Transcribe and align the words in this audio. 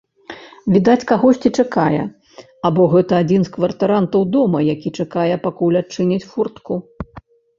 Відаць, 0.75 1.01
кагосьці 1.09 1.49
чакае, 1.63 1.99
або 2.69 2.87
гэта 2.95 3.13
адзін 3.25 3.41
з 3.49 3.53
кватарантаў 3.59 4.21
дома, 4.35 4.59
які 4.73 4.89
чакае, 5.03 5.29
пакуль 5.47 5.79
адчыняць 5.85 6.25
фортку. 6.33 6.73